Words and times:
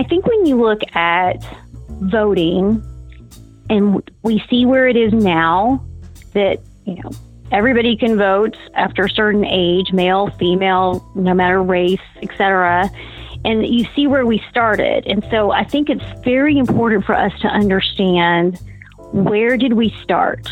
I 0.00 0.02
think 0.02 0.26
when 0.26 0.46
you 0.46 0.58
look 0.58 0.80
at 0.94 1.46
voting 1.90 2.82
and 3.68 4.02
we 4.22 4.42
see 4.48 4.64
where 4.64 4.88
it 4.88 4.96
is 4.96 5.12
now, 5.12 5.84
that, 6.32 6.60
you 6.86 6.94
know, 6.94 7.10
everybody 7.52 7.98
can 7.98 8.16
vote 8.16 8.56
after 8.76 9.04
a 9.04 9.10
certain 9.10 9.44
age, 9.44 9.92
male, 9.92 10.30
female, 10.38 11.06
no 11.14 11.34
matter 11.34 11.62
race, 11.62 12.00
etc. 12.22 12.90
And 13.44 13.66
you 13.66 13.84
see 13.94 14.06
where 14.06 14.24
we 14.24 14.42
started. 14.48 15.06
And 15.06 15.22
so 15.30 15.50
I 15.50 15.64
think 15.64 15.90
it's 15.90 16.24
very 16.24 16.56
important 16.56 17.04
for 17.04 17.14
us 17.14 17.38
to 17.42 17.48
understand 17.48 18.58
where 19.12 19.58
did 19.58 19.74
we 19.74 19.94
start? 20.02 20.48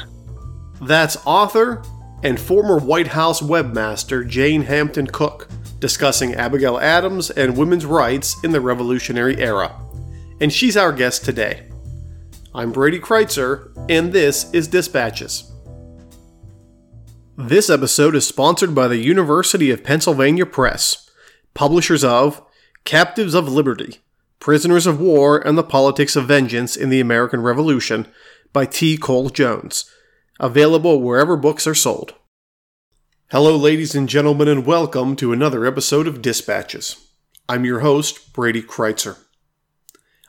That's 0.83 1.17
author 1.25 1.83
and 2.23 2.39
former 2.39 2.79
White 2.79 3.09
House 3.09 3.41
webmaster 3.41 4.29
Jane 4.29 4.61
Hampton 4.61 5.07
Cook 5.07 5.49
discussing 5.81 6.35
Abigail 6.35 6.79
Adams 6.79 7.31
and 7.31 7.57
women's 7.57 7.87
rights 7.87 8.37
in 8.43 8.53
the 8.53 8.61
Revolutionary 8.61 9.37
Era. 9.39 9.75
And 10.41 10.53
she's 10.53 10.77
our 10.77 10.93
guest 10.93 11.25
today. 11.25 11.69
I'm 12.55 12.73
Brady 12.73 12.99
Crytzer, 12.99 13.73
and 13.89 14.13
this 14.13 14.53
is 14.53 14.69
Dispatches. 14.69 15.53
This 17.37 17.71
episode 17.71 18.17
is 18.17 18.27
sponsored 18.27 18.75
by 18.75 18.89
the 18.89 18.97
University 18.97 19.71
of 19.71 19.85
Pennsylvania 19.85 20.47
Press, 20.47 21.09
publishers 21.55 22.03
of 22.03 22.43
Captives 22.85 23.35
of 23.35 23.49
Liberty 23.49 23.99
Prisoners 24.41 24.87
of 24.87 25.01
War 25.01 25.39
and 25.39 25.59
the 25.59 25.65
Politics 25.65 26.15
of 26.17 26.27
Vengeance 26.27 26.77
in 26.77 26.91
the 26.91 27.01
American 27.01 27.43
Revolution 27.43 28.07
by 28.53 28.67
T. 28.67 28.97
Cole 28.97 29.31
Jones, 29.31 29.91
available 30.39 31.03
wherever 31.03 31.37
books 31.37 31.67
are 31.67 31.75
sold. 31.75 32.15
Hello, 33.31 33.59
ladies 33.59 33.95
and 33.95 34.09
gentlemen, 34.09 34.49
and 34.49 34.65
welcome 34.65 35.15
to 35.17 35.35
another 35.35 35.67
episode 35.67 36.07
of 36.07 36.23
Dispatches. 36.23 37.09
I'm 37.47 37.67
your 37.67 37.81
host, 37.81 38.33
Brady 38.33 38.63
Crytzer. 38.63 39.19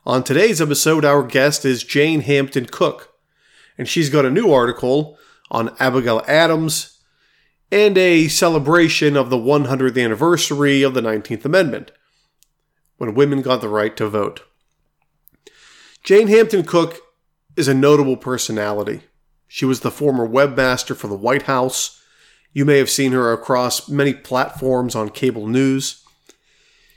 On 0.06 0.22
today's 0.22 0.60
episode, 0.60 1.06
our 1.06 1.24
guest 1.24 1.64
is 1.64 1.86
Jane 1.86 2.20
Hampton 2.20 2.66
Cook, 2.66 3.14
and 3.78 3.88
she's 3.88 4.10
got 4.10 4.26
a 4.26 4.30
new 4.30 4.52
article 4.52 5.18
on 5.50 5.74
Abigail 5.80 6.26
Adams 6.28 7.00
and 7.72 7.98
a 7.98 8.28
celebration 8.28 9.16
of 9.16 9.30
the 9.30 9.38
100th 9.38 10.04
anniversary 10.04 10.84
of 10.84 10.94
the 10.94 11.02
19th 11.02 11.46
Amendment, 11.46 11.94
when 12.98 13.16
women 13.16 13.42
got 13.42 13.62
the 13.62 13.70
right 13.70 13.96
to 13.96 14.10
vote. 14.10 14.42
Jane 16.04 16.28
Hampton 16.28 16.64
Cook 16.64 17.00
is 17.56 17.70
a 17.70 17.74
notable 17.74 18.18
personality. 18.18 19.04
She 19.48 19.64
was 19.64 19.80
the 19.80 19.90
former 19.90 20.28
webmaster 20.28 20.98
for 20.98 21.08
the 21.08 21.16
White 21.16 21.44
House 21.44 21.96
you 22.52 22.66
may 22.66 22.78
have 22.78 22.90
seen 22.90 23.12
her 23.12 23.32
across 23.32 23.90
many 23.90 24.14
platforms 24.14 24.96
on 24.96 25.10
cable 25.10 25.48
news. 25.48 26.04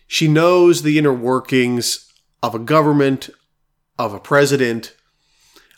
She 0.07 0.29
knows 0.29 0.83
the 0.83 0.99
inner 0.99 1.13
workings 1.13 2.13
of 2.43 2.55
a 2.55 2.59
government, 2.59 3.31
of 3.99 4.15
a 4.15 4.21
president, 4.21 4.95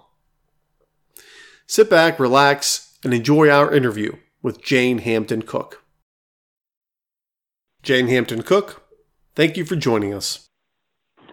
Sit 1.66 1.88
back, 1.88 2.20
relax, 2.20 2.98
and 3.04 3.14
enjoy 3.14 3.48
our 3.48 3.72
interview 3.72 4.16
with 4.42 4.62
Jane 4.62 4.98
Hampton 4.98 5.40
Cook. 5.42 5.82
Jane 7.82 8.08
Hampton 8.08 8.42
Cook, 8.42 8.82
thank 9.34 9.56
you 9.56 9.64
for 9.64 9.76
joining 9.76 10.12
us. 10.12 10.50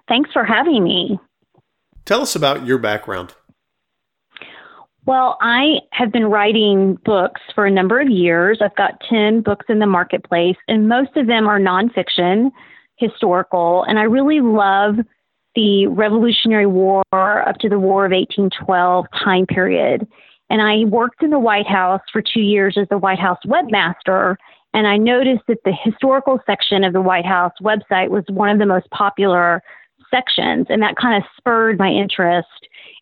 Thanks 0.08 0.32
for 0.32 0.46
having 0.46 0.84
me. 0.84 1.20
Tell 2.06 2.22
us 2.22 2.36
about 2.36 2.66
your 2.66 2.78
background. 2.78 3.34
Well, 5.10 5.40
I 5.42 5.80
have 5.92 6.12
been 6.12 6.28
writing 6.28 7.00
books 7.04 7.42
for 7.56 7.66
a 7.66 7.72
number 7.72 8.00
of 8.00 8.10
years. 8.10 8.60
I've 8.62 8.76
got 8.76 9.02
10 9.10 9.42
books 9.42 9.66
in 9.68 9.80
the 9.80 9.88
marketplace, 9.88 10.56
and 10.68 10.88
most 10.88 11.18
of 11.18 11.26
them 11.26 11.48
are 11.48 11.60
nonfiction, 11.60 12.52
historical, 12.98 13.86
and 13.86 13.98
I 13.98 14.04
really 14.04 14.40
love 14.40 14.98
the 15.56 15.88
Revolutionary 15.88 16.68
War 16.68 17.02
up 17.12 17.56
to 17.62 17.70
the 17.70 17.80
War 17.80 18.06
of 18.06 18.12
1812 18.12 19.08
time 19.24 19.48
period. 19.48 20.08
And 20.52 20.62
I 20.62 20.88
worked 20.88 21.24
in 21.24 21.32
the 21.32 21.40
White 21.40 21.66
House 21.66 22.02
for 22.14 22.22
two 22.22 22.42
years 22.42 22.78
as 22.80 22.88
the 22.90 23.00
White 23.00 23.18
House 23.18 23.40
webmaster. 23.48 24.36
And 24.76 24.86
I 24.86 24.98
noticed 24.98 25.42
that 25.48 25.64
the 25.66 25.74
historical 25.74 26.40
section 26.46 26.84
of 26.84 26.94
the 26.94 27.02
White 27.02 27.26
House 27.26 27.54
website 27.64 28.10
was 28.10 28.26
one 28.28 28.50
of 28.50 28.60
the 28.60 28.68
most 28.68 28.88
popular 28.92 29.64
sections. 30.12 30.68
And 30.70 30.82
that 30.82 30.96
kind 30.96 31.22
of 31.22 31.30
spurred 31.38 31.78
my 31.78 31.90
interest 31.90 32.48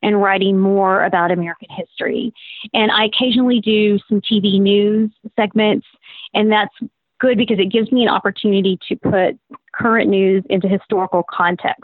in 0.02 0.16
writing 0.16 0.60
more 0.60 1.04
about 1.04 1.32
American 1.32 1.70
history. 1.76 2.34
And 2.74 2.92
I 2.92 3.06
occasionally 3.06 3.60
do 3.60 4.00
some 4.08 4.22
TV 4.22 4.60
news 4.60 5.12
segments, 5.36 5.88
and 6.34 6.52
that's 6.52 6.74
good 7.20 7.38
because 7.38 7.60
it 7.60 7.72
gives 7.72 7.92
me 7.92 8.04
an 8.04 8.10
opportunity 8.10 8.78
to 8.88 8.96
put 8.96 9.40
current 9.74 10.10
news 10.10 10.44
into 10.50 10.68
historical 10.68 11.24
context, 11.30 11.84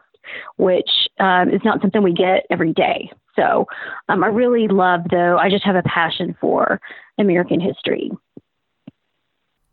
which 0.58 0.90
um, 1.20 1.50
is 1.50 1.62
not 1.66 1.82
something 1.82 2.04
we 2.04 2.14
get 2.14 2.46
every 2.50 2.74
day. 2.74 3.10
So 3.36 3.66
um, 4.10 4.24
I 4.24 4.28
really 4.28 4.68
love, 4.68 5.02
though, 5.10 5.38
I 5.38 5.50
just 5.50 5.66
have 5.66 5.76
a 5.76 5.84
passion 5.84 6.36
for 6.40 6.80
American 7.18 7.60
history. 7.60 8.12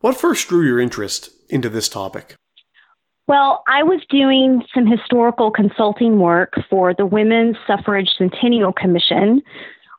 What 0.01 0.19
first 0.19 0.49
drew 0.49 0.65
your 0.65 0.81
interest 0.81 1.31
into 1.51 1.69
this 1.69 1.89
topic? 1.89 2.37
Well, 3.31 3.63
I 3.69 3.85
was 3.85 4.01
doing 4.11 4.61
some 4.75 4.89
historical 4.89 5.53
consulting 5.53 6.19
work 6.19 6.55
for 6.69 6.93
the 6.93 7.07
Women's 7.07 7.55
Suffrage 7.65 8.11
Centennial 8.19 8.73
Commission, 8.73 9.41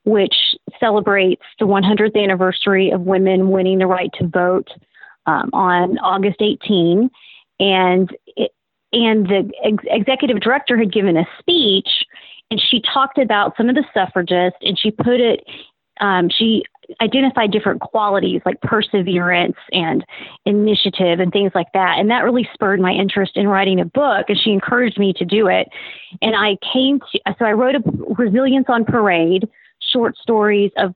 which 0.04 0.36
celebrates 0.82 1.44
the 1.58 1.66
100th 1.66 2.22
anniversary 2.22 2.92
of 2.92 3.04
women 3.04 3.50
winning 3.50 3.80
the 3.80 3.88
right 3.88 4.10
to 4.20 4.28
vote 4.28 4.68
um, 5.28 5.50
on 5.54 5.98
August 6.00 6.42
18. 6.42 7.10
And 7.62 8.10
it, 8.36 8.52
and 8.92 9.26
the 9.26 9.50
ex- 9.64 9.86
executive 9.88 10.42
director 10.42 10.78
had 10.78 10.92
given 10.92 11.16
a 11.16 11.24
speech, 11.40 11.88
and 12.50 12.60
she 12.60 12.82
talked 12.82 13.18
about 13.18 13.56
some 13.56 13.70
of 13.70 13.76
the 13.76 13.86
suffragists, 13.94 14.60
and 14.62 14.78
she 14.78 14.92
put 14.92 15.22
it. 15.22 15.40
Um, 16.02 16.30
she 16.30 16.64
identified 17.00 17.52
different 17.52 17.80
qualities 17.80 18.42
like 18.46 18.60
perseverance 18.62 19.56
and 19.72 20.06
initiative 20.46 21.20
and 21.20 21.32
things 21.32 21.52
like 21.56 21.68
that. 21.74 21.98
And 21.98 22.10
that 22.10 22.24
really 22.24 22.50
spurred 22.54 22.82
my 22.82 22.92
interest 22.92 23.38
in 23.38 23.48
writing 23.48 23.80
a 23.80 23.86
book, 23.86 24.26
and 24.28 24.38
she 24.38 24.52
encouraged 24.52 25.00
me 25.00 25.14
to 25.14 25.24
do 25.24 25.48
it. 25.48 25.70
And 26.22 26.36
I 26.36 26.58
came 26.74 27.00
to, 27.00 27.20
so 27.40 27.46
I 27.46 27.54
wrote 27.54 27.76
a 27.76 27.84
Resilience 28.18 28.66
on 28.68 28.84
Parade, 28.84 29.48
short 29.80 30.18
stories 30.18 30.72
of, 30.78 30.94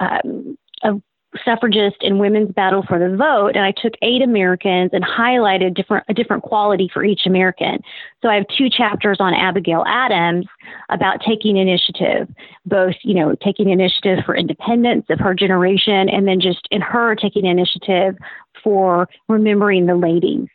um, 0.00 0.56
of 0.82 1.02
suffragist 1.44 1.96
and 2.02 2.20
women's 2.20 2.52
battle 2.52 2.84
for 2.86 2.98
the 2.98 3.16
vote 3.16 3.52
and 3.54 3.64
I 3.64 3.72
took 3.72 3.94
eight 4.02 4.22
Americans 4.22 4.90
and 4.92 5.04
highlighted 5.04 5.74
different 5.74 6.04
a 6.08 6.14
different 6.14 6.42
quality 6.42 6.88
for 6.92 7.04
each 7.04 7.22
American. 7.26 7.78
So 8.22 8.28
I 8.28 8.36
have 8.36 8.46
two 8.56 8.70
chapters 8.70 9.16
on 9.20 9.34
Abigail 9.34 9.84
Adams 9.86 10.46
about 10.90 11.20
taking 11.26 11.56
initiative, 11.56 12.28
both, 12.66 12.94
you 13.02 13.14
know, 13.14 13.34
taking 13.42 13.70
initiative 13.70 14.20
for 14.24 14.36
independence 14.36 15.06
of 15.10 15.18
her 15.18 15.34
generation 15.34 16.08
and 16.08 16.28
then 16.28 16.40
just 16.40 16.68
in 16.70 16.80
her 16.80 17.14
taking 17.14 17.46
initiative 17.46 18.16
for 18.62 19.08
remembering 19.28 19.86
the 19.86 19.96
ladies. 19.96 20.48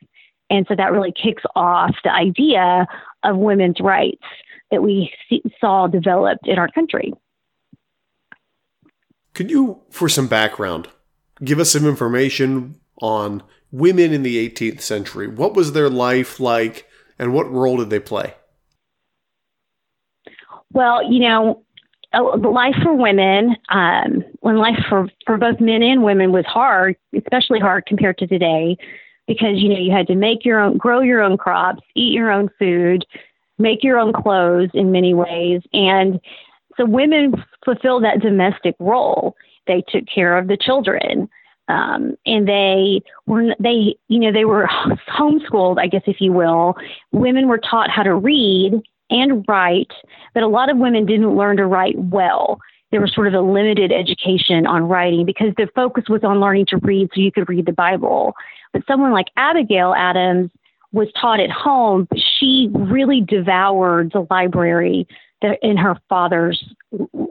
And 0.50 0.66
so 0.68 0.76
that 0.76 0.92
really 0.92 1.12
kicks 1.12 1.44
off 1.56 1.96
the 2.04 2.12
idea 2.12 2.88
of 3.24 3.38
women's 3.38 3.80
rights 3.80 4.24
that 4.72 4.82
we 4.82 5.12
see, 5.28 5.42
saw 5.60 5.88
developed 5.88 6.48
in 6.48 6.58
our 6.58 6.70
country. 6.70 7.14
Could 9.34 9.50
you, 9.50 9.82
for 9.90 10.10
some 10.10 10.28
background, 10.28 10.90
give 11.44 11.60
us 11.60 11.72
some 11.72 11.86
information 11.86 12.80
on 13.02 13.44
women 13.72 14.14
in 14.14 14.24
the 14.24 14.50
18th 14.50 14.82
century. 14.82 15.28
What 15.28 15.56
was 15.56 15.74
their 15.74 15.90
life 15.90 16.40
like, 16.40 16.88
and 17.18 17.34
what 17.34 17.52
role 17.52 17.78
did 17.78 17.90
they 17.90 18.00
play? 18.00 18.34
Well, 20.72 21.10
you 21.12 21.20
know, 21.20 21.64
life 22.14 22.76
for 22.84 22.94
women, 22.94 23.56
um, 23.70 24.24
when 24.42 24.58
life 24.58 24.80
for, 24.88 25.08
for 25.26 25.38
both 25.38 25.60
men 25.60 25.84
and 25.84 26.04
women 26.04 26.32
was 26.32 26.46
hard, 26.46 26.96
especially 27.16 27.60
hard 27.60 27.86
compared 27.86 28.18
to 28.20 28.28
today, 28.28 28.78
because 29.28 29.58
you 29.58 29.70
know 29.70 29.78
you 29.78 29.92
had 29.92 30.08
to 30.08 30.16
make 30.16 30.46
your 30.46 30.60
own, 30.60 30.78
grow 30.78 31.02
your 31.02 31.22
own 31.22 31.38
crops, 31.38 31.82
eat 31.96 32.14
your 32.14 32.32
own 32.32 32.50
food, 32.58 33.06
make 33.58 33.84
your 33.84 34.00
own 34.00 34.14
clothes 34.14 34.70
in 34.74 34.92
many 34.92 35.14
ways, 35.14 35.62
and 35.74 36.20
so 36.80 36.86
women 36.86 37.34
fulfilled 37.66 38.04
that 38.04 38.22
domestic 38.22 38.76
role. 38.80 39.36
They 39.68 39.84
took 39.90 40.06
care 40.08 40.38
of 40.38 40.48
the 40.48 40.58
children. 40.58 41.30
Um, 41.68 42.16
and 42.26 42.48
they 42.48 43.02
were 43.28 43.54
they 43.60 43.96
you 44.08 44.20
know 44.20 44.32
they 44.32 44.46
were 44.46 44.68
homeschooled 45.08 45.78
i 45.78 45.86
guess 45.86 46.02
if 46.08 46.20
you 46.20 46.32
will 46.34 46.76
women 47.12 47.48
were 47.48 47.60
taught 47.60 47.92
how 47.92 48.02
to 48.02 48.16
read 48.16 48.82
and 49.10 49.44
write, 49.48 49.92
but 50.34 50.44
a 50.44 50.48
lot 50.48 50.70
of 50.70 50.78
women 50.78 51.06
didn't 51.06 51.36
learn 51.36 51.58
to 51.58 51.66
write 51.66 51.98
well. 51.98 52.60
There 52.92 53.02
was 53.02 53.14
sort 53.14 53.28
of 53.28 53.34
a 53.34 53.42
limited 53.42 53.92
education 53.92 54.66
on 54.66 54.84
writing 54.84 55.26
because 55.26 55.54
the 55.58 55.68
focus 55.76 56.06
was 56.10 56.24
on 56.24 56.40
learning 56.40 56.68
to 56.68 56.78
read 56.78 57.10
so 57.14 57.22
you 57.22 57.32
could 57.32 57.48
read 57.48 57.66
the 57.66 57.74
Bible. 57.74 58.34
But 58.74 58.84
someone 58.88 59.12
like 59.12 59.28
Abigail 59.38 59.94
Adams 59.96 60.52
was 60.92 61.08
taught 61.20 61.40
at 61.40 61.52
home, 61.52 62.08
but 62.10 62.20
she 62.40 62.70
really 62.74 63.22
devoured 63.22 64.12
the 64.12 64.26
library 64.32 65.08
in 65.62 65.78
her 65.78 65.96
father's 66.10 66.64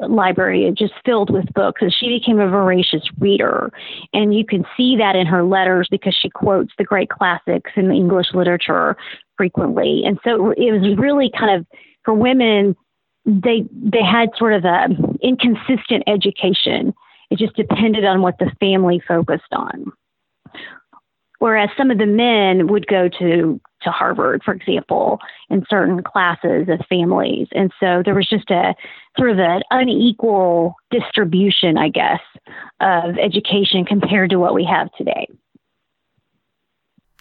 library, 0.08 0.66
it 0.66 0.74
just 0.74 0.94
filled 1.04 1.30
with 1.30 1.52
books. 1.54 1.82
And 1.82 1.92
she 1.92 2.08
became 2.08 2.40
a 2.40 2.48
voracious 2.48 3.02
reader. 3.18 3.70
And 4.12 4.34
you 4.34 4.44
can 4.44 4.64
see 4.76 4.96
that 4.96 5.16
in 5.16 5.26
her 5.26 5.44
letters 5.44 5.88
because 5.90 6.16
she 6.20 6.30
quotes 6.30 6.72
the 6.78 6.84
great 6.84 7.10
classics 7.10 7.70
in 7.76 7.90
English 7.90 8.28
literature 8.34 8.96
frequently. 9.36 10.02
And 10.04 10.18
so 10.24 10.52
it 10.52 10.72
was 10.72 10.96
really 10.98 11.30
kind 11.36 11.58
of 11.58 11.66
for 12.04 12.14
women, 12.14 12.74
they 13.26 13.64
they 13.72 14.02
had 14.02 14.30
sort 14.38 14.54
of 14.54 14.64
a 14.64 14.88
inconsistent 15.22 16.04
education. 16.06 16.94
It 17.30 17.38
just 17.38 17.54
depended 17.56 18.06
on 18.06 18.22
what 18.22 18.38
the 18.38 18.50
family 18.58 19.02
focused 19.06 19.52
on. 19.52 19.92
Whereas 21.38 21.68
some 21.76 21.90
of 21.90 21.98
the 21.98 22.06
men 22.06 22.68
would 22.68 22.86
go 22.86 23.08
to 23.18 23.60
to 23.82 23.90
Harvard, 23.90 24.42
for 24.44 24.54
example, 24.54 25.18
in 25.50 25.64
certain 25.68 26.02
classes 26.02 26.68
of 26.68 26.80
families. 26.88 27.48
And 27.52 27.72
so 27.80 28.02
there 28.04 28.14
was 28.14 28.28
just 28.28 28.50
a 28.50 28.74
sort 29.16 29.30
of 29.30 29.38
an 29.38 29.62
unequal 29.70 30.74
distribution, 30.90 31.78
I 31.78 31.88
guess, 31.88 32.20
of 32.80 33.18
education 33.18 33.84
compared 33.84 34.30
to 34.30 34.36
what 34.36 34.54
we 34.54 34.64
have 34.64 34.88
today. 34.96 35.26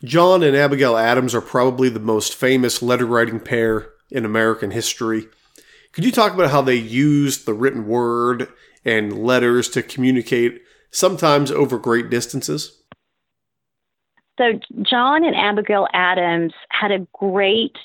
John 0.04 0.44
and 0.44 0.56
Abigail 0.56 0.96
Adams 0.96 1.34
are 1.34 1.42
probably 1.42 1.90
the 1.90 2.00
most 2.00 2.36
famous 2.36 2.84
letter 2.84 3.06
writing 3.06 3.40
pair 3.40 3.90
in 4.12 4.26
American 4.26 4.72
history. 4.72 5.28
Could 5.92 6.06
you 6.06 6.12
talk 6.12 6.34
about 6.34 6.52
how 6.52 6.62
they 6.62 6.76
used 6.76 7.46
the 7.46 7.54
written 7.54 7.88
word 7.88 8.48
and 8.86 9.26
letters 9.26 9.70
to 9.70 9.82
communicate, 9.82 10.62
sometimes 10.92 11.52
over 11.52 11.80
great 11.80 12.10
distances? 12.12 12.84
So, 14.38 14.60
John 14.84 15.24
and 15.24 15.36
Abigail 15.36 15.88
Adams 15.94 16.54
had 16.70 16.92
a 16.92 17.08
great 17.14 17.76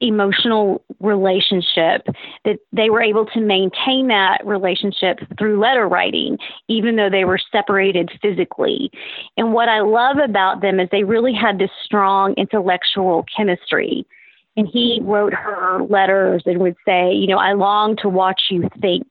emotional 0.00 0.82
relationship 1.00 2.06
that 2.44 2.58
they 2.72 2.90
were 2.90 3.02
able 3.02 3.26
to 3.26 3.40
maintain 3.40 4.08
that 4.08 4.38
relationship 4.44 5.18
through 5.38 5.60
letter 5.60 5.86
writing 5.86 6.38
even 6.68 6.96
though 6.96 7.10
they 7.10 7.24
were 7.24 7.38
separated 7.52 8.10
physically. 8.22 8.90
And 9.36 9.52
what 9.52 9.68
i 9.68 9.80
love 9.80 10.16
about 10.16 10.62
them 10.62 10.80
is 10.80 10.88
they 10.90 11.04
really 11.04 11.34
had 11.34 11.58
this 11.58 11.70
strong 11.84 12.34
intellectual 12.36 13.24
chemistry. 13.36 14.06
And 14.56 14.66
he 14.66 15.00
wrote 15.02 15.34
her 15.34 15.82
letters 15.82 16.42
and 16.46 16.58
would 16.58 16.76
say 16.86 17.12
you 17.12 17.26
know 17.26 17.38
i 17.38 17.52
long 17.52 17.96
to 17.96 18.08
watch 18.08 18.44
you 18.50 18.68
think 18.80 19.06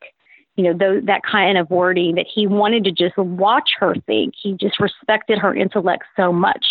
you 0.55 0.63
know 0.63 0.73
those, 0.77 1.03
that 1.05 1.21
kind 1.23 1.57
of 1.57 1.69
wording 1.69 2.15
that 2.15 2.27
he 2.33 2.47
wanted 2.47 2.83
to 2.85 2.91
just 2.91 3.17
watch 3.17 3.71
her 3.79 3.95
think. 4.05 4.33
He 4.41 4.53
just 4.53 4.79
respected 4.79 5.37
her 5.37 5.53
intellect 5.53 6.03
so 6.15 6.31
much. 6.31 6.65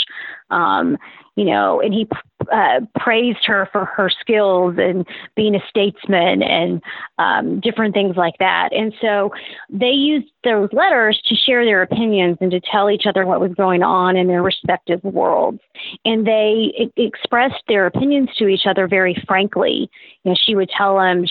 Um, 0.50 0.96
you 1.36 1.44
know, 1.44 1.80
and 1.80 1.92
he 1.92 2.08
uh, 2.52 2.80
praised 2.98 3.44
her 3.44 3.68
for 3.72 3.84
her 3.84 4.10
skills 4.20 4.76
and 4.78 5.06
being 5.34 5.54
a 5.54 5.60
statesman 5.68 6.42
and 6.42 6.82
um, 7.18 7.60
different 7.60 7.94
things 7.94 8.16
like 8.16 8.34
that. 8.38 8.70
And 8.72 8.94
so 9.00 9.32
they 9.68 9.90
used 9.90 10.28
those 10.42 10.68
letters 10.72 11.20
to 11.26 11.34
share 11.34 11.64
their 11.64 11.82
opinions 11.82 12.38
and 12.40 12.50
to 12.50 12.60
tell 12.60 12.90
each 12.90 13.06
other 13.06 13.24
what 13.26 13.40
was 13.40 13.52
going 13.54 13.82
on 13.82 14.16
in 14.16 14.26
their 14.26 14.42
respective 14.42 15.02
worlds. 15.04 15.60
And 16.04 16.26
they 16.26 16.72
I- 16.78 17.00
expressed 17.00 17.62
their 17.68 17.86
opinions 17.86 18.30
to 18.38 18.48
each 18.48 18.66
other 18.66 18.86
very 18.86 19.14
frankly. 19.26 19.90
You 20.24 20.30
know, 20.30 20.36
she 20.38 20.54
would 20.54 20.70
tell 20.70 21.00
him 21.00 21.26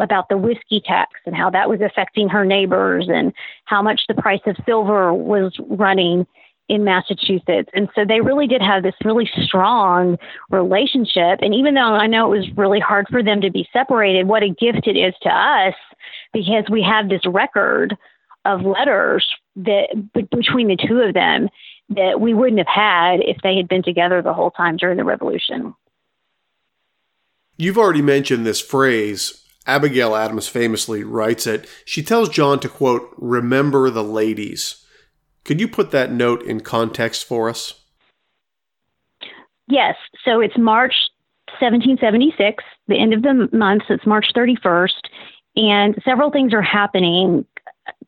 about 0.00 0.28
the 0.28 0.36
whiskey 0.36 0.80
tax 0.84 1.12
and 1.26 1.34
how 1.34 1.50
that 1.50 1.68
was 1.68 1.80
affecting 1.80 2.28
her 2.28 2.44
neighbors 2.44 3.06
and 3.08 3.32
how 3.64 3.82
much 3.82 4.02
the 4.08 4.14
price 4.14 4.40
of 4.46 4.56
silver 4.64 5.12
was 5.12 5.52
running 5.68 6.26
in 6.68 6.84
Massachusetts. 6.84 7.70
And 7.74 7.88
so 7.94 8.04
they 8.04 8.20
really 8.20 8.46
did 8.46 8.60
have 8.60 8.82
this 8.82 8.94
really 9.04 9.30
strong 9.44 10.18
relationship. 10.50 11.38
And 11.40 11.54
even 11.54 11.74
though 11.74 11.94
I 11.94 12.06
know 12.06 12.32
it 12.32 12.38
was 12.38 12.56
really 12.56 12.80
hard 12.80 13.06
for 13.08 13.22
them 13.22 13.40
to 13.40 13.50
be 13.50 13.68
separated, 13.72 14.26
what 14.26 14.42
a 14.42 14.48
gift 14.48 14.86
it 14.86 14.96
is 14.96 15.14
to 15.22 15.28
us 15.28 15.74
because 16.32 16.64
we 16.70 16.82
have 16.82 17.08
this 17.08 17.24
record 17.26 17.96
of 18.44 18.62
letters 18.62 19.26
that 19.56 19.88
between 20.30 20.68
the 20.68 20.76
two 20.76 21.00
of 21.00 21.14
them 21.14 21.48
that 21.90 22.20
we 22.20 22.34
wouldn't 22.34 22.58
have 22.58 22.66
had 22.66 23.20
if 23.20 23.36
they 23.42 23.56
had 23.56 23.68
been 23.68 23.82
together 23.82 24.20
the 24.20 24.34
whole 24.34 24.50
time 24.50 24.76
during 24.76 24.96
the 24.96 25.04
revolution. 25.04 25.74
You've 27.56 27.78
already 27.78 28.02
mentioned 28.02 28.44
this 28.44 28.60
phrase. 28.60 29.42
Abigail 29.66 30.14
Adams 30.14 30.46
famously 30.46 31.02
writes 31.02 31.46
it. 31.46 31.68
She 31.84 32.02
tells 32.02 32.28
John 32.28 32.60
to 32.60 32.68
quote, 32.68 33.14
remember 33.16 33.90
the 33.90 34.04
ladies. 34.04 34.85
Could 35.46 35.60
you 35.60 35.68
put 35.68 35.92
that 35.92 36.10
note 36.10 36.42
in 36.42 36.60
context 36.60 37.24
for 37.24 37.48
us? 37.48 37.84
Yes. 39.68 39.94
So 40.24 40.40
it's 40.40 40.58
March 40.58 40.94
1776, 41.60 42.64
the 42.88 42.98
end 42.98 43.14
of 43.14 43.22
the 43.22 43.48
month. 43.56 43.84
So 43.86 43.94
it's 43.94 44.06
March 44.06 44.26
31st. 44.34 44.90
And 45.54 45.96
several 46.04 46.32
things 46.32 46.52
are 46.52 46.62
happening 46.62 47.46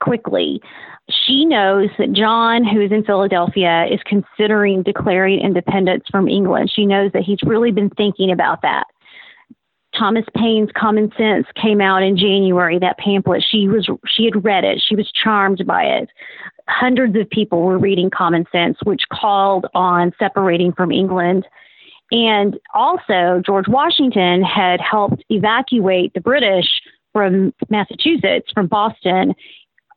quickly. 0.01 0.61
She 1.09 1.45
knows 1.45 1.91
that 1.99 2.13
John, 2.13 2.65
who 2.65 2.81
is 2.81 2.91
in 2.91 3.05
Philadelphia, 3.05 3.87
is 3.89 4.01
considering 4.05 4.83
declaring 4.83 5.41
independence 5.41 6.05
from 6.11 6.29
England. 6.29 6.73
She 6.75 6.87
knows 6.87 7.13
that 7.13 7.23
he's 7.23 7.39
really 7.45 7.71
been 7.71 7.91
thinking 7.91 8.33
about 8.33 8.63
that. 8.63 8.89
Thomas 9.97 10.25
Paine's 10.37 10.71
Common 10.77 11.11
Sense 11.17 11.47
came 11.55 11.81
out 11.81 12.03
in 12.03 12.17
January. 12.17 12.79
That 12.79 12.99
pamphlet, 12.99 13.45
she 13.49 13.69
was 13.69 13.89
she 14.07 14.25
had 14.25 14.45
read 14.45 14.65
it. 14.65 14.83
She 14.87 14.95
was 14.95 15.11
charmed 15.13 15.65
by 15.67 15.85
it 15.85 16.11
hundreds 16.69 17.17
of 17.17 17.29
people 17.31 17.63
were 17.63 17.79
reading 17.79 18.11
Common 18.11 18.45
Sense, 18.53 18.77
which 18.85 19.03
called 19.11 19.67
on 19.75 20.13
separating 20.19 20.73
from 20.73 20.93
England. 20.93 21.47
And 22.11 22.59
also, 22.75 23.43
George 23.45 23.69
Washington 23.69 24.43
had 24.43 24.81
helped 24.81 25.25
evacuate 25.29 26.15
the 26.15 26.21
British 26.21 26.67
from 27.13 27.53
Massachusetts, 27.69 28.51
from 28.53 28.67
Boston, 28.67 29.35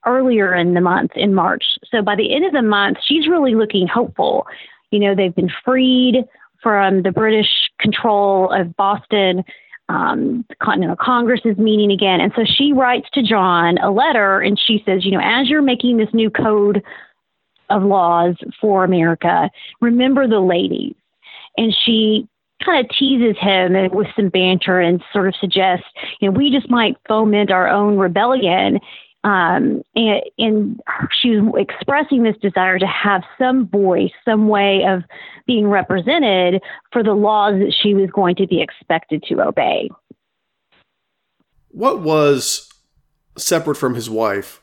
earlier 0.05 0.55
in 0.55 0.73
the 0.73 0.81
month, 0.81 1.11
in 1.15 1.33
March. 1.33 1.63
So 1.89 2.01
by 2.01 2.15
the 2.15 2.33
end 2.33 2.45
of 2.45 2.53
the 2.53 2.61
month, 2.61 2.97
she's 3.05 3.27
really 3.27 3.53
looking 3.53 3.87
hopeful. 3.87 4.47
You 4.89 4.99
know, 4.99 5.15
they've 5.15 5.35
been 5.35 5.51
freed 5.63 6.23
from 6.61 7.03
the 7.03 7.11
British 7.11 7.49
control 7.79 8.51
of 8.51 8.75
Boston 8.75 9.43
um, 9.89 10.45
the 10.50 10.55
Continental 10.55 10.95
Congress 10.95 11.41
is 11.43 11.57
meeting 11.57 11.91
again. 11.91 12.21
And 12.21 12.31
so 12.35 12.43
she 12.45 12.73
writes 12.73 13.07
to 13.13 13.21
John 13.21 13.77
a 13.79 13.91
letter 13.91 14.39
and 14.39 14.59
she 14.59 14.81
says, 14.85 15.05
you 15.05 15.11
know, 15.11 15.21
as 15.23 15.50
you're 15.50 15.61
making 15.61 15.97
this 15.97 16.13
new 16.13 16.29
code 16.29 16.83
of 17.69 17.83
laws 17.83 18.35
for 18.59 18.83
America, 18.83 19.50
remember 19.81 20.27
the 20.27 20.39
ladies. 20.39 20.95
And 21.57 21.75
she 21.85 22.27
kind 22.63 22.85
of 22.85 22.95
teases 22.97 23.35
him 23.39 23.73
with 23.91 24.07
some 24.15 24.29
banter 24.29 24.79
and 24.79 25.03
sort 25.11 25.27
of 25.27 25.35
suggests, 25.39 25.85
you 26.19 26.29
know, 26.29 26.38
we 26.38 26.51
just 26.51 26.69
might 26.69 26.95
foment 27.07 27.51
our 27.51 27.67
own 27.67 27.97
rebellion 27.97 28.79
um, 29.23 29.83
and, 29.95 30.21
and 30.39 30.81
she 31.21 31.37
was 31.37 31.53
expressing 31.61 32.23
this 32.23 32.37
desire 32.37 32.79
to 32.79 32.87
have 32.87 33.21
some 33.37 33.67
voice, 33.67 34.11
some 34.25 34.47
way 34.47 34.83
of 34.87 35.03
being 35.45 35.67
represented 35.67 36.61
for 36.91 37.03
the 37.03 37.13
laws 37.13 37.53
that 37.59 37.73
she 37.81 37.93
was 37.93 38.09
going 38.09 38.35
to 38.35 38.47
be 38.47 38.61
expected 38.61 39.23
to 39.29 39.41
obey. 39.41 39.89
What 41.69 42.01
was 42.01 42.67
separate 43.37 43.75
from 43.75 43.93
his 43.93 44.09
wife, 44.09 44.61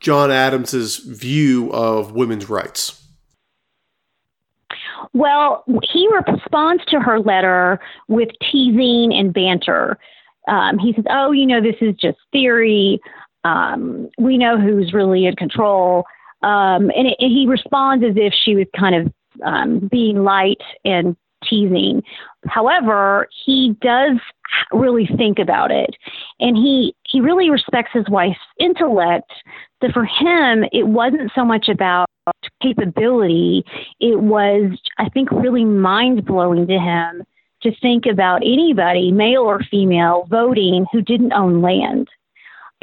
John 0.00 0.30
Adams's 0.30 0.96
view 0.96 1.70
of 1.72 2.12
women's 2.12 2.48
rights? 2.48 2.98
Well, 5.12 5.64
he 5.82 6.08
responds 6.08 6.82
to 6.86 6.98
her 6.98 7.20
letter 7.20 7.78
with 8.08 8.30
teasing 8.50 9.12
and 9.12 9.34
banter. 9.34 9.98
Um, 10.48 10.78
he 10.78 10.94
says, 10.94 11.04
"Oh, 11.10 11.32
you 11.32 11.46
know, 11.46 11.60
this 11.60 11.76
is 11.80 11.94
just 11.96 12.18
theory 12.32 13.00
um, 13.44 14.08
we 14.18 14.38
know 14.38 14.58
who's 14.58 14.92
really 14.92 15.26
in 15.26 15.36
control. 15.36 16.04
Um, 16.42 16.90
and, 16.96 17.08
it, 17.08 17.16
and 17.18 17.30
he 17.30 17.46
responds 17.48 18.04
as 18.04 18.14
if 18.16 18.32
she 18.34 18.56
was 18.56 18.66
kind 18.78 18.94
of 18.94 19.12
um, 19.44 19.88
being 19.90 20.24
light 20.24 20.60
and 20.84 21.16
teasing. 21.48 22.02
However, 22.46 23.28
he 23.44 23.76
does 23.80 24.18
really 24.72 25.08
think 25.16 25.38
about 25.38 25.70
it, 25.70 25.96
and 26.40 26.56
he 26.56 26.94
he 27.04 27.20
really 27.20 27.50
respects 27.50 27.90
his 27.92 28.08
wife's 28.08 28.38
intellect. 28.58 29.30
That 29.80 29.92
for 29.92 30.04
him, 30.04 30.64
it 30.72 30.86
wasn't 30.86 31.32
so 31.34 31.44
much 31.44 31.68
about 31.68 32.06
capability; 32.62 33.64
it 34.00 34.20
was, 34.20 34.78
I 34.98 35.08
think, 35.08 35.30
really 35.30 35.64
mind 35.64 36.24
blowing 36.24 36.66
to 36.66 36.78
him 36.78 37.24
to 37.62 37.72
think 37.80 38.06
about 38.06 38.42
anybody, 38.42 39.12
male 39.12 39.42
or 39.42 39.60
female, 39.70 40.26
voting 40.28 40.84
who 40.92 41.00
didn't 41.00 41.32
own 41.32 41.62
land. 41.62 42.08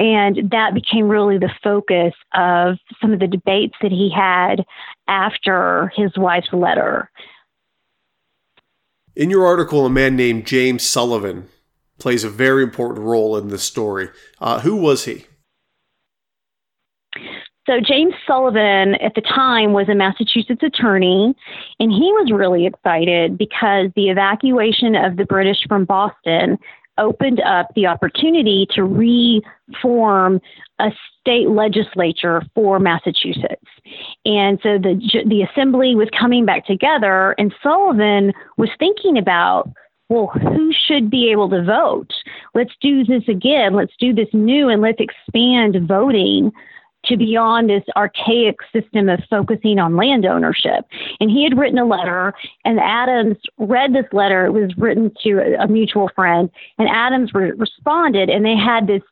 And 0.00 0.50
that 0.50 0.72
became 0.72 1.08
really 1.08 1.36
the 1.36 1.52
focus 1.62 2.14
of 2.34 2.78
some 3.02 3.12
of 3.12 3.20
the 3.20 3.26
debates 3.26 3.74
that 3.82 3.92
he 3.92 4.10
had 4.10 4.64
after 5.06 5.92
his 5.94 6.10
wife's 6.16 6.52
letter. 6.54 7.10
In 9.14 9.28
your 9.28 9.44
article, 9.44 9.84
a 9.84 9.90
man 9.90 10.16
named 10.16 10.46
James 10.46 10.82
Sullivan 10.82 11.48
plays 11.98 12.24
a 12.24 12.30
very 12.30 12.62
important 12.62 13.00
role 13.00 13.36
in 13.36 13.48
this 13.48 13.62
story. 13.62 14.08
Uh, 14.40 14.60
who 14.60 14.74
was 14.74 15.04
he? 15.04 15.26
So, 17.66 17.78
James 17.78 18.14
Sullivan 18.26 18.94
at 18.94 19.14
the 19.14 19.20
time 19.20 19.74
was 19.74 19.88
a 19.90 19.94
Massachusetts 19.94 20.62
attorney, 20.62 21.34
and 21.78 21.92
he 21.92 22.10
was 22.12 22.32
really 22.32 22.64
excited 22.64 23.36
because 23.36 23.90
the 23.94 24.08
evacuation 24.08 24.96
of 24.96 25.18
the 25.18 25.26
British 25.26 25.58
from 25.68 25.84
Boston 25.84 26.58
opened 27.00 27.40
up 27.40 27.68
the 27.74 27.86
opportunity 27.86 28.66
to 28.74 28.84
reform 28.84 30.40
a 30.78 30.90
state 31.20 31.48
legislature 31.48 32.42
for 32.54 32.78
Massachusetts. 32.78 33.66
And 34.24 34.60
so 34.62 34.78
the 34.78 35.00
the 35.26 35.42
assembly 35.42 35.94
was 35.96 36.08
coming 36.18 36.44
back 36.44 36.66
together 36.66 37.34
and 37.38 37.54
Sullivan 37.62 38.32
was 38.56 38.70
thinking 38.78 39.18
about 39.18 39.70
well, 40.10 40.26
who 40.26 40.72
should 40.72 41.08
be 41.08 41.30
able 41.30 41.48
to 41.50 41.62
vote? 41.62 42.12
Let's 42.52 42.72
do 42.80 43.04
this 43.04 43.22
again. 43.28 43.74
Let's 43.74 43.92
do 44.00 44.12
this 44.12 44.26
new 44.32 44.68
and 44.68 44.82
let's 44.82 44.98
expand 44.98 45.76
voting 45.86 46.50
to 47.06 47.16
beyond 47.16 47.70
this 47.70 47.84
archaic 47.96 48.56
system 48.72 49.08
of 49.08 49.20
focusing 49.28 49.78
on 49.78 49.96
land 49.96 50.26
ownership. 50.26 50.84
And 51.18 51.30
he 51.30 51.42
had 51.42 51.58
written 51.58 51.78
a 51.78 51.86
letter, 51.86 52.34
and 52.64 52.78
Adams 52.80 53.38
read 53.58 53.94
this 53.94 54.06
letter. 54.12 54.46
It 54.46 54.52
was 54.52 54.76
written 54.76 55.10
to 55.22 55.56
a, 55.58 55.66
mutual 55.66 56.10
friend, 56.14 56.50
and 56.78 56.88
Adams 56.88 57.32
re- 57.32 57.52
responded, 57.52 58.28
and 58.28 58.44
they 58.44 58.56
had 58.56 58.86
this 58.86 59.02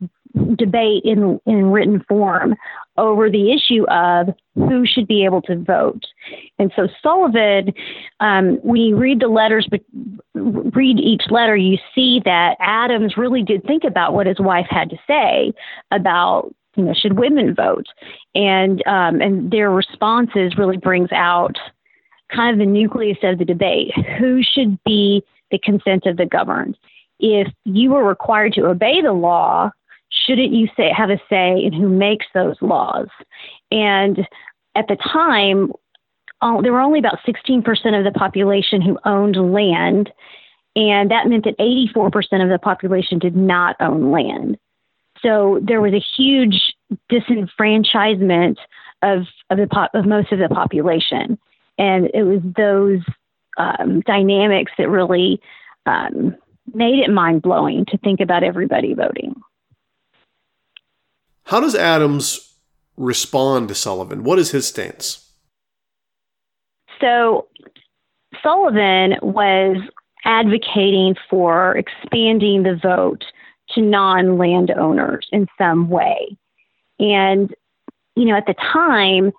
debate 0.56 1.02
in, 1.04 1.40
in 1.46 1.70
written 1.70 2.04
form 2.08 2.54
over 2.96 3.30
the 3.30 3.52
issue 3.52 3.84
of 3.88 4.28
who 4.54 4.84
should 4.84 5.06
be 5.06 5.24
able 5.24 5.40
to 5.42 5.56
vote. 5.56 6.04
And 6.58 6.72
so 6.76 6.88
Sullivan, 7.02 7.72
um, 8.20 8.56
when 8.62 8.80
you 8.80 8.96
read 8.96 9.20
the 9.20 9.28
letters, 9.28 9.66
but 9.70 9.80
read 10.34 10.98
each 10.98 11.22
letter, 11.30 11.56
you 11.56 11.78
see 11.94 12.20
that 12.24 12.56
Adams 12.60 13.16
really 13.16 13.42
did 13.42 13.64
think 13.64 13.84
about 13.84 14.14
what 14.14 14.26
his 14.26 14.40
wife 14.40 14.66
had 14.68 14.90
to 14.90 14.96
say 15.06 15.52
about 15.90 16.54
you 16.78 16.84
know, 16.84 16.94
should 16.94 17.18
women 17.18 17.54
vote? 17.54 17.86
And 18.34 18.86
um, 18.86 19.20
and 19.20 19.50
their 19.50 19.70
responses 19.70 20.56
really 20.56 20.76
brings 20.76 21.10
out 21.12 21.56
kind 22.34 22.52
of 22.52 22.58
the 22.58 22.72
nucleus 22.72 23.18
of 23.24 23.38
the 23.38 23.44
debate: 23.44 23.92
who 24.18 24.42
should 24.42 24.82
be 24.84 25.22
the 25.50 25.58
consent 25.58 26.06
of 26.06 26.16
the 26.16 26.26
governed? 26.26 26.78
If 27.18 27.52
you 27.64 27.90
were 27.90 28.04
required 28.04 28.52
to 28.54 28.66
obey 28.66 29.02
the 29.02 29.12
law, 29.12 29.70
shouldn't 30.10 30.52
you 30.52 30.68
say 30.76 30.92
have 30.96 31.10
a 31.10 31.20
say 31.28 31.60
in 31.60 31.72
who 31.72 31.88
makes 31.88 32.26
those 32.32 32.56
laws? 32.60 33.08
And 33.72 34.20
at 34.76 34.86
the 34.86 34.96
time, 34.96 35.72
uh, 36.40 36.60
there 36.60 36.72
were 36.72 36.80
only 36.80 37.00
about 37.00 37.18
16% 37.26 37.66
of 37.98 38.04
the 38.04 38.16
population 38.16 38.80
who 38.80 38.98
owned 39.04 39.52
land, 39.52 40.12
and 40.76 41.10
that 41.10 41.26
meant 41.26 41.44
that 41.44 41.58
84% 41.58 42.14
of 42.40 42.50
the 42.50 42.60
population 42.62 43.18
did 43.18 43.34
not 43.34 43.74
own 43.80 44.12
land. 44.12 44.58
So 45.22 45.60
there 45.62 45.80
was 45.80 45.92
a 45.92 46.04
huge 46.16 46.74
disenfranchisement 47.10 48.56
of 49.02 49.24
of 49.50 49.58
the 49.58 49.68
po- 49.70 49.98
of 49.98 50.06
most 50.06 50.32
of 50.32 50.38
the 50.38 50.48
population, 50.48 51.38
and 51.78 52.10
it 52.14 52.22
was 52.22 52.40
those 52.56 53.00
um, 53.58 54.00
dynamics 54.02 54.72
that 54.78 54.88
really 54.88 55.40
um, 55.86 56.36
made 56.74 57.00
it 57.00 57.10
mind 57.10 57.42
blowing 57.42 57.84
to 57.86 57.98
think 57.98 58.20
about 58.20 58.42
everybody 58.42 58.94
voting. 58.94 59.34
How 61.44 61.60
does 61.60 61.74
Adams 61.74 62.54
respond 62.96 63.68
to 63.68 63.74
Sullivan? 63.74 64.22
What 64.22 64.38
is 64.38 64.50
his 64.50 64.66
stance? 64.66 65.30
So 67.00 67.48
Sullivan 68.42 69.16
was 69.22 69.76
advocating 70.24 71.14
for 71.30 71.76
expanding 71.76 72.64
the 72.64 72.78
vote 72.82 73.24
to 73.78 73.84
non 73.84 74.38
landowners 74.38 75.26
in 75.32 75.46
some 75.56 75.88
way. 75.88 76.36
And, 76.98 77.54
you 78.16 78.24
know, 78.24 78.36
at 78.36 78.46
the 78.46 78.54
time, 78.54 79.32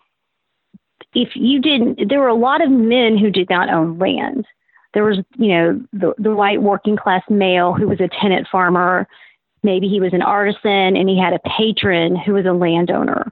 if 1.13 1.29
you 1.35 1.59
didn't, 1.59 2.09
there 2.09 2.19
were 2.19 2.27
a 2.27 2.35
lot 2.35 2.61
of 2.61 2.71
men 2.71 3.17
who 3.17 3.29
did 3.29 3.49
not 3.49 3.69
own 3.69 3.97
land. 3.97 4.45
There 4.93 5.03
was, 5.03 5.17
you 5.37 5.49
know, 5.49 5.81
the, 5.93 6.13
the 6.17 6.33
white 6.33 6.61
working 6.61 6.97
class 6.97 7.23
male 7.29 7.73
who 7.73 7.87
was 7.87 7.99
a 7.99 8.09
tenant 8.21 8.47
farmer. 8.51 9.07
Maybe 9.61 9.87
he 9.87 9.99
was 9.99 10.13
an 10.13 10.21
artisan 10.21 10.95
and 10.95 11.09
he 11.09 11.19
had 11.19 11.33
a 11.33 11.39
patron 11.57 12.15
who 12.15 12.33
was 12.33 12.45
a 12.45 12.53
landowner. 12.53 13.31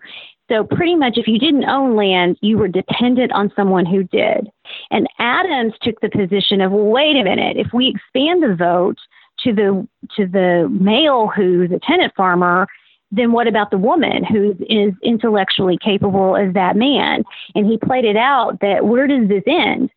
So, 0.49 0.63
pretty 0.63 0.95
much, 0.95 1.17
if 1.17 1.27
you 1.27 1.39
didn't 1.39 1.65
own 1.65 1.95
land, 1.97 2.37
you 2.41 2.57
were 2.57 2.69
dependent 2.69 3.33
on 3.33 3.51
someone 3.55 3.85
who 3.85 4.03
did. 4.03 4.49
And 4.91 5.07
Adams 5.19 5.73
took 5.81 5.99
the 5.99 6.09
position 6.09 6.61
of, 6.61 6.71
well, 6.71 6.85
wait 6.85 7.17
a 7.17 7.23
minute, 7.23 7.57
if 7.57 7.67
we 7.73 7.89
expand 7.89 8.43
the 8.43 8.55
vote, 8.55 8.97
to 9.43 9.53
the 9.53 9.87
to 10.15 10.27
the 10.27 10.67
male 10.69 11.27
who's 11.27 11.71
a 11.71 11.79
tenant 11.79 12.13
farmer, 12.15 12.67
then 13.11 13.31
what 13.31 13.47
about 13.47 13.71
the 13.71 13.77
woman 13.77 14.23
who 14.23 14.55
is 14.69 14.93
intellectually 15.03 15.77
capable 15.77 16.35
as 16.35 16.53
that 16.53 16.75
man? 16.75 17.23
And 17.55 17.65
he 17.65 17.77
played 17.77 18.05
it 18.05 18.17
out 18.17 18.59
that 18.61 18.85
where 18.85 19.07
does 19.07 19.27
this 19.27 19.43
end? 19.47 19.89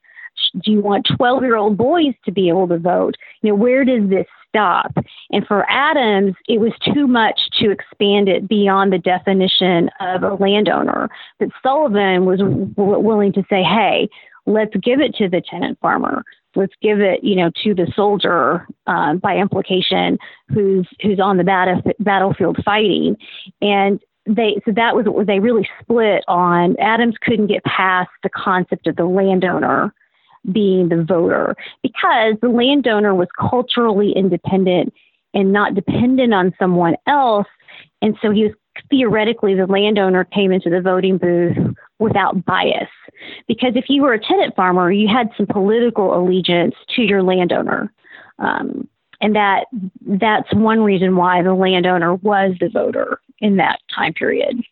Do 0.65 0.71
you 0.71 0.81
want 0.81 1.09
12 1.17 1.43
year 1.43 1.57
old 1.57 1.77
boys 1.77 2.15
to 2.25 2.33
be 2.33 2.49
able 2.49 2.69
to 2.69 2.79
vote? 2.79 3.17
You 3.43 3.51
know, 3.51 3.57
where 3.57 3.85
does 3.85 4.09
this 4.09 4.27
stop? 4.49 4.93
And 5.31 5.47
for 5.47 5.69
Adams, 5.71 6.35
it 6.49 6.61
was 6.61 6.73
too 6.95 7.07
much 7.07 7.39
to 7.61 7.71
expand 7.71 8.29
it 8.29 8.49
beyond 8.49 8.93
the 8.93 8.99
definition 8.99 9.91
of 10.01 10.23
a 10.23 10.35
landowner. 10.35 11.09
But 11.39 11.49
Sullivan 11.63 12.25
was 12.25 12.39
w- 12.41 12.73
willing 12.77 13.33
to 13.35 13.45
say, 13.51 13.63
hey, 13.63 14.09
let's 14.47 14.75
give 14.83 15.01
it 15.01 15.15
to 15.17 15.29
the 15.29 15.43
tenant 15.49 15.79
farmer 15.81 16.25
let's 16.57 16.75
give 16.83 17.01
it, 17.01 17.23
you 17.23 17.37
know, 17.37 17.51
to 17.63 17.75
the 17.75 17.91
soldier 17.95 18.67
uh, 18.87 19.15
by 19.15 19.37
implication 19.37 20.19
who's 20.49 20.87
who's 21.03 21.21
on 21.21 21.37
the 21.37 21.45
battle, 21.45 21.81
battlefield 22.01 22.59
fighting, 22.65 23.17
and 23.61 24.01
they 24.27 24.61
so 24.65 24.73
that 24.73 24.95
was 24.95 25.07
what 25.07 25.27
they 25.27 25.41
really 25.41 25.69
split 25.81 26.25
on. 26.29 26.77
Adams 26.79 27.15
couldn't 27.21 27.47
get 27.47 27.65
past 27.65 28.11
the 28.23 28.31
concept 28.31 28.87
of 28.87 28.97
the 28.97 29.05
landowner 29.05 29.95
being 30.53 30.89
the 30.89 31.03
voter 31.03 31.55
because 31.83 32.35
the 32.41 32.49
landowner 32.49 33.15
was 33.15 33.29
culturally 33.39 34.13
independent 34.13 34.93
and 35.35 35.53
not 35.53 35.75
dependent 35.75 36.35
on 36.35 36.55
someone 36.59 36.97
else, 37.07 37.47
and 38.03 38.17
so 38.21 38.31
he 38.31 38.45
was 38.45 38.53
theoretically 38.89 39.55
the 39.55 39.67
landowner 39.67 40.25
came 40.25 40.53
into 40.53 40.71
the 40.71 40.81
voting 40.81 41.19
booth 41.19 41.57
without 41.99 42.45
bias. 42.45 42.89
Because 43.47 43.73
if 43.77 43.85
you 43.89 44.03
were 44.03 44.15
a 44.15 44.21
tenant 44.21 44.57
farmer, 44.57 44.91
you 44.91 45.09
had 45.09 45.31
some 45.37 45.47
political 45.47 46.19
allegiance 46.19 46.75
to 46.97 47.03
your 47.03 47.23
landowner. 47.23 47.93
Um, 48.39 48.89
and 49.21 49.37
that 49.37 49.67
that's 50.07 50.53
one 50.55 50.81
reason 50.83 51.17
why 51.17 51.43
the 51.43 51.55
landowner 51.55 52.15
was 52.15 52.55
the 52.59 52.71
voter 52.71 53.21
in 53.39 53.57
that 53.57 53.79
time 53.95 54.15
period. 54.15 54.63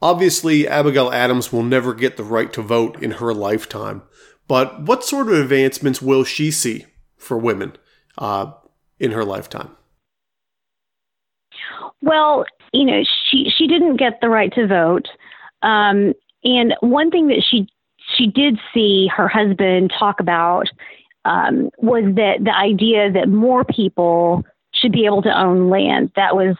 Obviously, 0.00 0.68
Abigail 0.68 1.10
Adams 1.10 1.52
will 1.52 1.62
never 1.62 1.94
get 1.94 2.16
the 2.16 2.24
right 2.24 2.52
to 2.52 2.62
vote 2.62 3.02
in 3.02 3.12
her 3.12 3.32
lifetime, 3.32 4.02
but 4.46 4.82
what 4.82 5.04
sort 5.04 5.28
of 5.28 5.34
advancements 5.34 6.02
will 6.02 6.24
she 6.24 6.50
see 6.50 6.86
for 7.16 7.38
women 7.38 7.76
uh, 8.18 8.52
in 8.98 9.12
her 9.12 9.24
lifetime? 9.24 9.76
Well, 12.02 12.44
you 12.72 12.84
know, 12.84 13.02
she 13.28 13.50
she 13.56 13.66
didn't 13.66 13.96
get 13.96 14.20
the 14.20 14.28
right 14.28 14.52
to 14.54 14.66
vote, 14.66 15.08
um, 15.62 16.12
and 16.44 16.74
one 16.80 17.10
thing 17.10 17.28
that 17.28 17.44
she 17.48 17.66
she 18.16 18.26
did 18.26 18.58
see 18.72 19.08
her 19.14 19.28
husband 19.28 19.92
talk 19.98 20.20
about 20.20 20.68
um, 21.24 21.70
was 21.78 22.04
that 22.14 22.44
the 22.44 22.54
idea 22.54 23.10
that 23.10 23.28
more 23.28 23.64
people 23.64 24.44
should 24.72 24.92
be 24.92 25.06
able 25.06 25.22
to 25.22 25.40
own 25.40 25.68
land. 25.70 26.12
That 26.16 26.36
was 26.36 26.56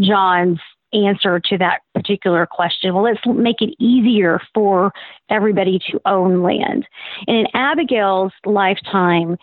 John's 0.00 0.58
answer 0.92 1.38
to 1.38 1.58
that 1.58 1.82
particular 1.94 2.46
question. 2.46 2.94
Well, 2.94 3.04
let's 3.04 3.20
make 3.26 3.60
it 3.60 3.74
easier 3.78 4.40
for 4.52 4.92
everybody 5.28 5.78
to 5.90 6.00
own 6.04 6.42
land. 6.42 6.86
And 7.28 7.38
in 7.38 7.46
Abigail's 7.54 8.32
lifetime, 8.44 9.36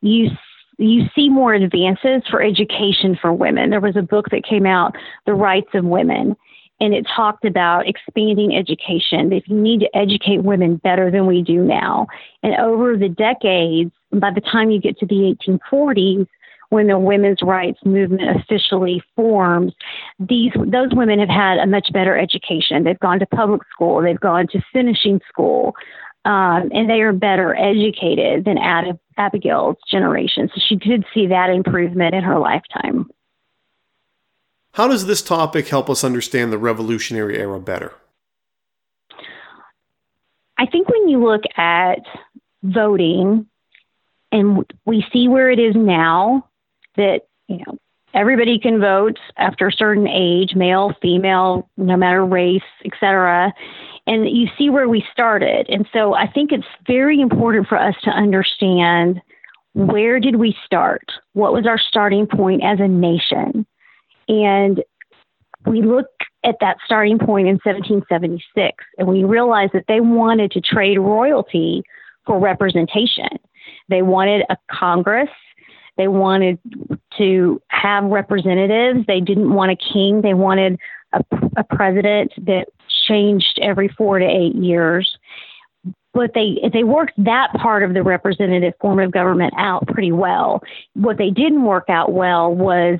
you 0.00 0.30
you 0.78 1.02
see 1.14 1.28
more 1.28 1.54
advances 1.54 2.22
for 2.30 2.40
education 2.42 3.18
for 3.20 3.32
women. 3.32 3.70
There 3.70 3.80
was 3.80 3.96
a 3.96 4.02
book 4.02 4.26
that 4.30 4.44
came 4.44 4.64
out, 4.64 4.94
The 5.26 5.34
Rights 5.34 5.70
of 5.74 5.84
Women. 5.84 6.36
and 6.80 6.94
it 6.94 7.04
talked 7.14 7.44
about 7.44 7.88
expanding 7.88 8.54
education. 8.54 9.32
If 9.32 9.48
you 9.48 9.60
need 9.60 9.80
to 9.80 9.96
educate 9.96 10.44
women 10.44 10.76
better 10.76 11.10
than 11.10 11.26
we 11.26 11.42
do 11.42 11.64
now. 11.64 12.06
And 12.44 12.54
over 12.54 12.96
the 12.96 13.08
decades, 13.08 13.90
by 14.12 14.30
the 14.32 14.40
time 14.40 14.70
you 14.70 14.80
get 14.80 14.96
to 14.98 15.06
the 15.06 15.36
1840s, 15.48 16.28
when 16.70 16.86
the 16.86 16.98
women's 16.98 17.42
rights 17.42 17.80
movement 17.84 18.38
officially 18.38 19.02
forms, 19.16 19.72
these 20.18 20.52
those 20.66 20.90
women 20.92 21.18
have 21.18 21.28
had 21.28 21.58
a 21.58 21.66
much 21.66 21.88
better 21.92 22.16
education. 22.16 22.84
They've 22.84 22.98
gone 23.00 23.18
to 23.20 23.26
public 23.26 23.62
school, 23.72 24.02
they've 24.02 24.20
gone 24.20 24.46
to 24.48 24.60
finishing 24.72 25.20
school, 25.28 25.74
um, 26.28 26.68
and 26.74 26.90
they 26.90 27.00
are 27.00 27.14
better 27.14 27.56
educated 27.56 28.44
than 28.44 28.58
Abigail's 29.16 29.78
generation. 29.90 30.50
So 30.54 30.60
she 30.68 30.76
did 30.76 31.06
see 31.14 31.28
that 31.28 31.48
improvement 31.48 32.14
in 32.14 32.22
her 32.22 32.38
lifetime. 32.38 33.08
How 34.72 34.88
does 34.88 35.06
this 35.06 35.22
topic 35.22 35.68
help 35.68 35.88
us 35.88 36.04
understand 36.04 36.52
the 36.52 36.58
Revolutionary 36.58 37.38
era 37.38 37.58
better? 37.58 37.94
I 40.58 40.66
think 40.66 40.90
when 40.90 41.08
you 41.08 41.24
look 41.24 41.44
at 41.56 42.00
voting 42.62 43.46
and 44.30 44.66
we 44.84 45.06
see 45.10 45.28
where 45.28 45.50
it 45.50 45.58
is 45.58 45.74
now, 45.74 46.46
that, 46.96 47.22
you 47.46 47.64
know, 47.64 47.78
everybody 48.12 48.58
can 48.58 48.80
vote 48.80 49.18
after 49.38 49.68
a 49.68 49.72
certain 49.72 50.06
age, 50.06 50.54
male, 50.54 50.92
female, 51.00 51.70
no 51.78 51.96
matter 51.96 52.22
race, 52.22 52.60
etc. 52.84 53.54
And 54.08 54.26
you 54.26 54.48
see 54.56 54.70
where 54.70 54.88
we 54.88 55.04
started. 55.12 55.68
And 55.68 55.86
so 55.92 56.14
I 56.14 56.26
think 56.26 56.50
it's 56.50 56.66
very 56.86 57.20
important 57.20 57.68
for 57.68 57.78
us 57.78 57.94
to 58.04 58.10
understand 58.10 59.20
where 59.74 60.18
did 60.18 60.36
we 60.36 60.56
start? 60.64 61.04
What 61.34 61.52
was 61.52 61.66
our 61.66 61.78
starting 61.78 62.26
point 62.26 62.64
as 62.64 62.80
a 62.80 62.88
nation? 62.88 63.66
And 64.26 64.82
we 65.66 65.82
look 65.82 66.06
at 66.42 66.56
that 66.62 66.78
starting 66.86 67.18
point 67.18 67.48
in 67.48 67.56
1776 67.56 68.82
and 68.96 69.06
we 69.06 69.24
realize 69.24 69.68
that 69.74 69.84
they 69.88 70.00
wanted 70.00 70.52
to 70.52 70.62
trade 70.62 70.98
royalty 70.98 71.82
for 72.24 72.40
representation. 72.40 73.28
They 73.90 74.00
wanted 74.00 74.46
a 74.48 74.56
Congress. 74.70 75.28
They 75.98 76.08
wanted 76.08 76.58
to 77.18 77.60
have 77.68 78.04
representatives. 78.04 79.04
They 79.06 79.20
didn't 79.20 79.52
want 79.52 79.72
a 79.72 79.76
king. 79.76 80.22
They 80.22 80.32
wanted 80.32 80.78
a, 81.12 81.22
a 81.58 81.64
president 81.64 82.32
that 82.46 82.68
changed 83.08 83.58
every 83.62 83.88
four 83.88 84.18
to 84.18 84.26
eight 84.26 84.54
years. 84.54 85.16
But 86.14 86.32
they 86.34 86.58
they 86.72 86.84
worked 86.84 87.12
that 87.18 87.52
part 87.54 87.82
of 87.82 87.94
the 87.94 88.02
representative 88.02 88.74
form 88.80 88.98
of 88.98 89.12
government 89.12 89.54
out 89.56 89.86
pretty 89.86 90.12
well. 90.12 90.62
What 90.94 91.18
they 91.18 91.30
didn't 91.30 91.62
work 91.62 91.84
out 91.88 92.12
well 92.12 92.54
was 92.54 92.98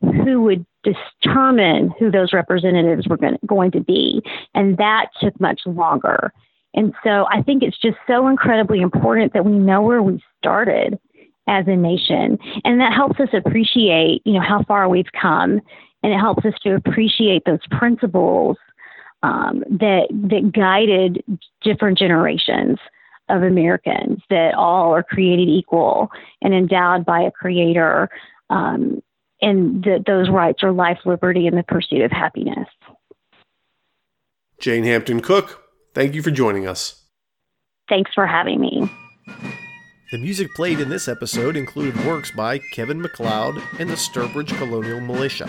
who 0.00 0.42
would 0.42 0.64
determine 0.82 1.92
who 1.98 2.10
those 2.10 2.32
representatives 2.32 3.06
were 3.06 3.18
going 3.46 3.70
to 3.70 3.80
be. 3.80 4.22
And 4.54 4.76
that 4.78 5.06
took 5.20 5.38
much 5.40 5.60
longer. 5.66 6.32
And 6.74 6.94
so 7.02 7.26
I 7.30 7.42
think 7.42 7.62
it's 7.62 7.78
just 7.78 7.96
so 8.06 8.28
incredibly 8.28 8.80
important 8.80 9.32
that 9.32 9.44
we 9.44 9.52
know 9.52 9.82
where 9.82 10.02
we 10.02 10.22
started 10.38 10.98
as 11.48 11.66
a 11.66 11.76
nation. 11.76 12.38
And 12.64 12.80
that 12.80 12.92
helps 12.92 13.18
us 13.20 13.28
appreciate, 13.34 14.22
you 14.24 14.34
know, 14.34 14.40
how 14.40 14.62
far 14.64 14.88
we've 14.88 15.10
come. 15.20 15.60
And 16.02 16.12
it 16.12 16.18
helps 16.18 16.44
us 16.44 16.54
to 16.62 16.74
appreciate 16.74 17.42
those 17.44 17.66
principles 17.70 18.56
um, 19.22 19.62
that 19.68 20.06
that 20.10 20.52
guided 20.52 21.22
different 21.62 21.98
generations 21.98 22.78
of 23.28 23.42
Americans 23.42 24.20
that 24.28 24.54
all 24.54 24.94
are 24.94 25.02
created 25.02 25.48
equal 25.48 26.10
and 26.42 26.52
endowed 26.52 27.04
by 27.04 27.20
a 27.20 27.30
creator 27.30 28.08
um, 28.50 29.00
and 29.40 29.84
that 29.84 30.04
those 30.06 30.28
rights 30.28 30.62
are 30.62 30.72
life, 30.72 30.98
liberty, 31.04 31.46
and 31.46 31.56
the 31.56 31.62
pursuit 31.62 32.02
of 32.02 32.10
happiness. 32.10 32.68
Jane 34.58 34.84
Hampton 34.84 35.20
Cook, 35.20 35.62
thank 35.94 36.14
you 36.14 36.22
for 36.22 36.30
joining 36.30 36.66
us. 36.66 37.04
Thanks 37.88 38.10
for 38.14 38.26
having 38.26 38.60
me. 38.60 38.90
The 40.12 40.18
music 40.18 40.52
played 40.54 40.80
in 40.80 40.88
this 40.88 41.08
episode 41.08 41.56
included 41.56 42.04
works 42.04 42.30
by 42.32 42.58
Kevin 42.72 43.00
MacLeod 43.00 43.62
and 43.78 43.88
the 43.88 43.94
Sturbridge 43.94 44.56
Colonial 44.58 45.00
Militia. 45.00 45.48